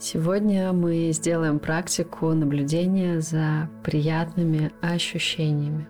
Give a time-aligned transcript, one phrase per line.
[0.00, 5.88] Сегодня мы сделаем практику наблюдения за приятными ощущениями.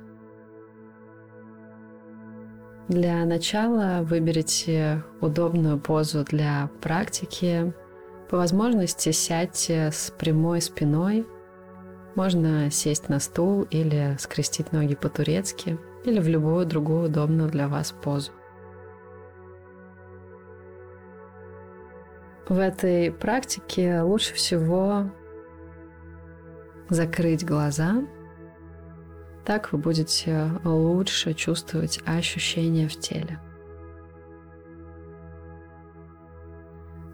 [2.89, 7.75] Для начала выберите удобную позу для практики.
[8.31, 11.27] По возможности сядьте с прямой спиной.
[12.15, 17.93] Можно сесть на стул или скрестить ноги по-турецки или в любую другую удобную для вас
[17.93, 18.33] позу.
[22.49, 25.11] В этой практике лучше всего
[26.89, 28.03] закрыть глаза.
[29.45, 33.39] Так вы будете лучше чувствовать ощущения в теле.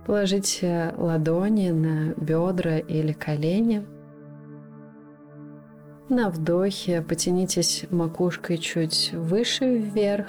[0.07, 3.85] Положите ладони на бедра или колени.
[6.09, 10.27] На вдохе потянитесь макушкой чуть выше вверх,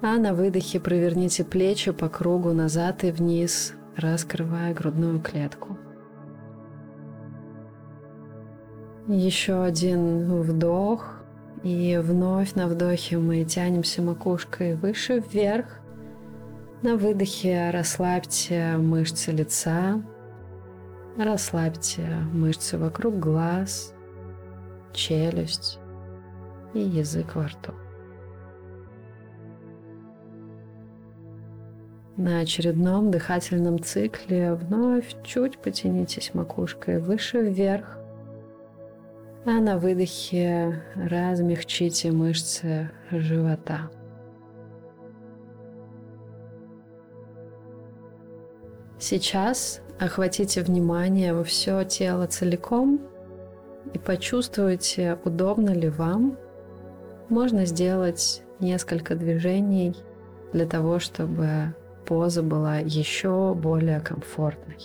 [0.00, 5.76] а на выдохе проверните плечи по кругу назад и вниз, раскрывая грудную клетку.
[9.08, 11.14] Еще один вдох.
[11.64, 15.80] И вновь на вдохе мы тянемся макушкой выше вверх.
[16.82, 20.00] На выдохе расслабьте мышцы лица,
[21.16, 23.92] расслабьте мышцы вокруг глаз,
[24.92, 25.80] челюсть
[26.74, 27.72] и язык во рту.
[32.18, 37.96] На очередном дыхательном цикле вновь чуть потянитесь макушкой выше вверх,
[39.44, 43.88] а на выдохе размягчите мышцы живота.
[48.98, 53.00] Сейчас охватите внимание все тело целиком
[53.94, 56.36] и почувствуйте, удобно ли вам.
[57.28, 59.94] Можно сделать несколько движений
[60.52, 61.74] для того, чтобы
[62.08, 64.78] поза была еще более комфортной.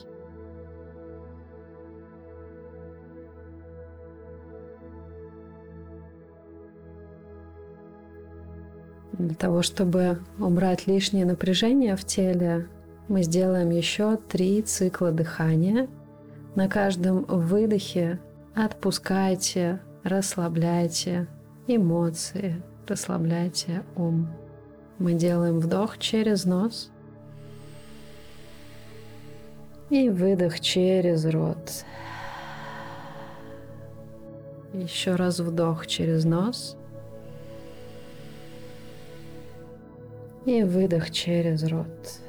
[9.14, 12.67] Для того, чтобы убрать лишнее напряжение в теле,
[13.08, 15.87] мы сделаем еще три цикла дыхания.
[16.55, 18.19] На каждом выдохе
[18.53, 21.27] отпускайте, расслабляйте
[21.67, 24.27] эмоции, расслабляйте ум.
[24.99, 26.89] Мы делаем вдох через нос–
[29.89, 31.86] и выдох через рот.
[34.73, 36.77] Еще раз вдох через нос.
[40.45, 42.20] И выдох через рот.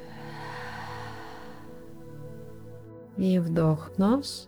[3.17, 4.47] И вдох нос.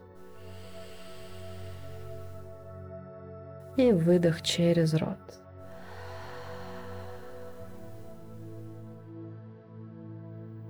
[3.78, 5.18] И выдох через рот.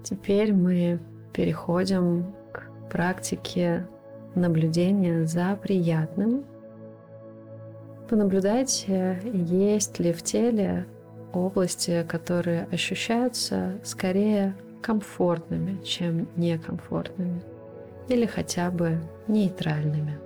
[0.03, 1.02] Теперь мы
[1.38, 3.86] переходим к практике
[4.34, 6.46] наблюдения за приятным.
[8.09, 10.88] Понаблюдайте, есть ли в теле
[11.34, 17.44] области, которые ощущаются скорее комфортными, чем некомфортными,
[18.09, 20.18] или хотя бы нейтральными.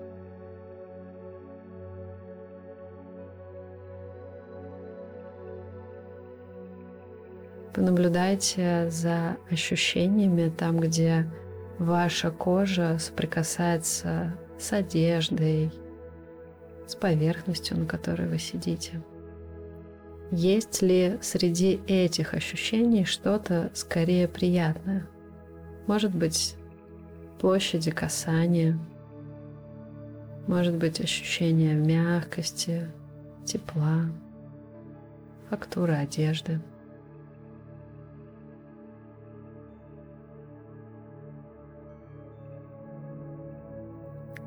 [7.74, 11.26] Понаблюдайте за ощущениями там, где
[11.80, 15.72] ваша кожа соприкасается с одеждой,
[16.86, 19.02] с поверхностью, на которой вы сидите.
[20.32, 25.08] Есть ли среди этих ощущений что-то скорее приятное?
[25.88, 26.56] Может быть,
[27.40, 28.78] площади касания,
[30.48, 32.90] может быть, ощущение мягкости,
[33.46, 34.08] тепла,
[35.50, 36.60] фактуры одежды–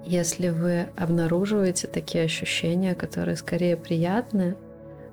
[0.06, 4.54] Если вы обнаруживаете такие ощущения, которые скорее приятны,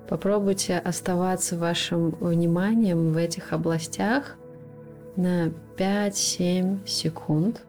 [0.06, 4.36] попробуйте оставаться вашим вниманием в этих областях
[5.16, 7.64] на 5-7 секунд.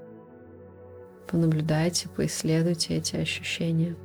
[1.28, 3.96] Понаблюдайте, поисследуйте эти ощущения.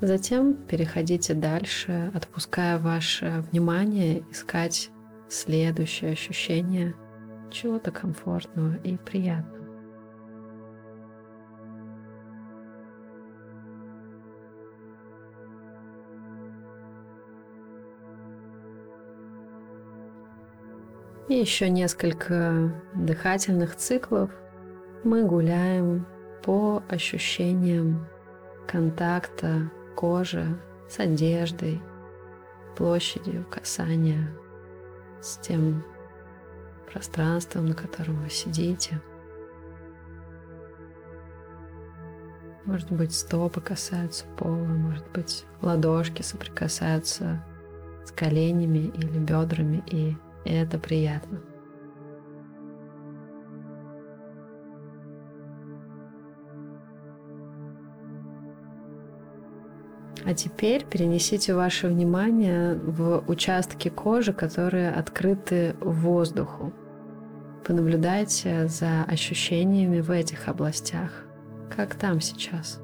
[0.00, 4.90] Затем переходите дальше, отпуская ваше внимание, искать
[5.28, 6.94] следующее ощущение
[7.50, 9.55] чего-то комфортного и приятного.
[21.28, 24.30] И еще несколько дыхательных циклов
[25.02, 26.06] мы гуляем
[26.44, 28.06] по ощущениям
[28.68, 30.46] контакта кожи
[30.88, 31.82] с одеждой,
[32.76, 34.32] площадью касания,
[35.20, 35.84] с тем
[36.92, 39.00] пространством, на котором вы сидите.
[42.64, 47.44] Может быть, стопы касаются пола, может быть, ладошки соприкасаются
[48.04, 50.16] с коленями или бедрами, и
[50.48, 51.40] это приятно.
[60.26, 66.72] А теперь перенесите ваше внимание в участки кожи, которые открыты воздуху.
[67.64, 71.24] Понаблюдайте за ощущениями в этих областях.
[71.70, 72.80] Как там сейчас?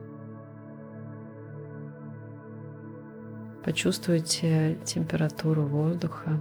[3.65, 6.41] Почувствуйте температуру воздуха.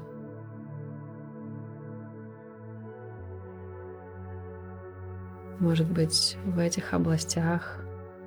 [5.61, 7.85] Может быть, в этих областях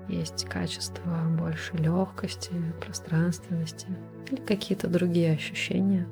[0.08, 3.88] есть качество больше легкости, пространственности
[4.31, 6.06] или какие-то другие ощущения.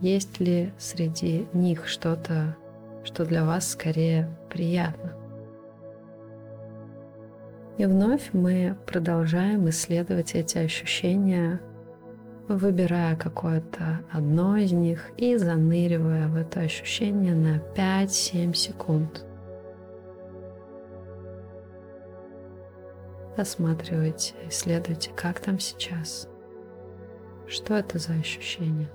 [0.00, 2.56] Есть ли среди них что-то,
[3.04, 5.12] что для вас скорее приятно?
[7.78, 11.60] И вновь мы продолжаем исследовать эти ощущения,
[12.48, 19.22] выбирая какое-то одно из них и заныривая в это ощущение на 5-7 секунд.
[23.36, 26.26] Осматривайте, исследуйте, как там сейчас.
[27.46, 28.88] Что это за ощущение?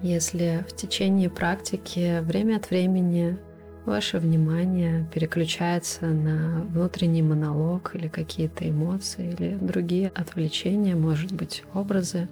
[0.00, 3.38] Если в течение практики время от времени
[3.84, 12.28] ваше внимание переключается на внутренний монолог или какие-то эмоции или другие отвлечения, может быть, образы,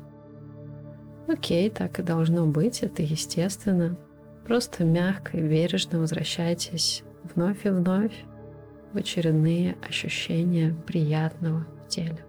[1.29, 3.99] окей, так и должно быть, это естественно–
[4.45, 7.05] Просто мягко и бережно возвращайтесь
[7.35, 8.25] вновь и вновь
[8.93, 12.25] в очередные ощущения приятного в теле.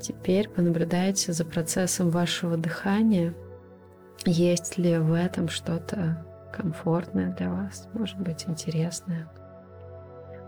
[0.00, 3.34] Теперь понаблюдайте за процессом вашего дыхания.
[4.24, 9.28] Есть ли в этом что-то комфортное для вас, может быть интересное.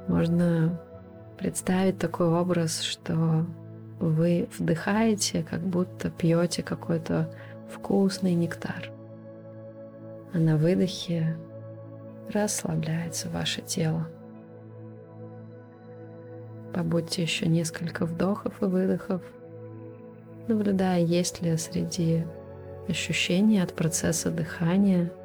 [0.06, 0.80] Можно
[1.38, 3.46] представить такой образ, что
[3.98, 7.30] вы вдыхаете, как будто пьете какой-то
[7.72, 8.90] вкусный нектар.
[10.32, 11.36] А на выдохе
[12.32, 14.06] расслабляется ваше тело.
[16.74, 19.22] Побудьте еще несколько вдохов и выдохов,
[20.48, 22.26] наблюдая, есть ли среди
[22.88, 25.10] ощущений от процесса дыхания–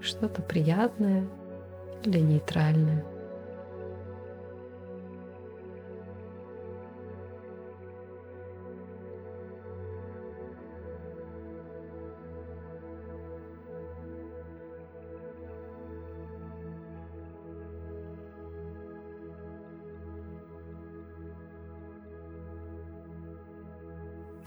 [0.00, 1.26] что-то приятное
[2.04, 3.04] или нейтральное.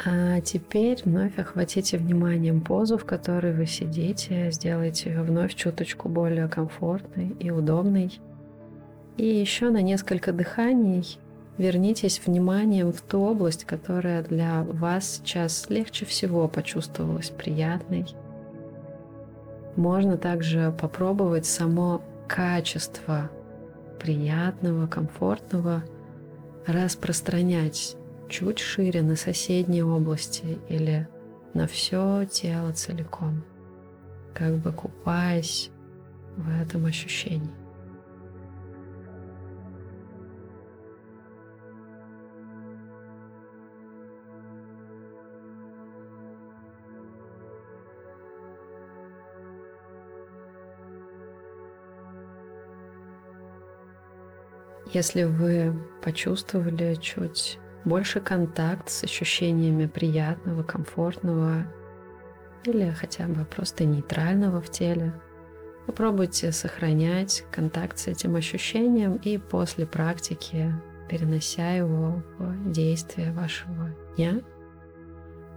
[0.04, 6.48] А теперь вновь охватите вниманием позу, в которой вы сидите, сделайте ее вновь чуточку более
[6.48, 8.20] комфортной и удобной.
[9.18, 11.20] И еще на несколько дыханий
[11.60, 18.08] вернитесь вниманием в ту область, которая для вас сейчас легче всего почувствовалась приятной.
[19.76, 23.30] Можно также попробовать само качество
[24.00, 25.84] приятного, комфортного
[26.66, 27.96] распространять
[28.32, 31.08] чуть шире на соседние области или
[31.54, 33.44] на все тело целиком,
[34.34, 35.70] как бы купаясь
[36.38, 37.52] в этом ощущении.
[54.94, 61.66] Если вы почувствовали чуть больше контакт с ощущениями приятного, комфортного
[62.64, 65.14] или хотя бы просто нейтрального в теле.
[65.88, 70.74] Попробуйте сохранять контакт с этим ощущением и после практики
[71.10, 74.42] перенося его в действие вашего дня.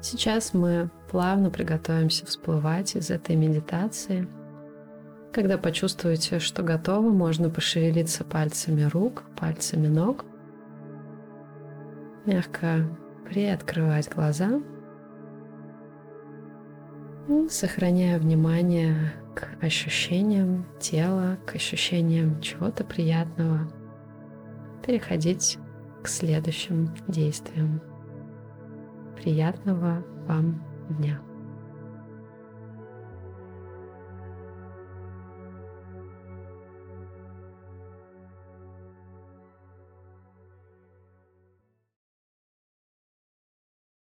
[0.01, 4.27] Сейчас мы плавно приготовимся всплывать из этой медитации.
[5.33, 10.25] Когда почувствуете, что готовы, можно пошевелиться пальцами рук, пальцами ног–
[12.27, 12.87] мягко
[13.29, 14.61] приоткрывать глаза,
[17.29, 23.71] и сохраняя внимание к ощущениям тела, к ощущениям чего-то приятного,
[24.87, 25.59] переходить
[26.03, 27.81] к следующим действиям.
[29.17, 31.21] Приятного вам дня.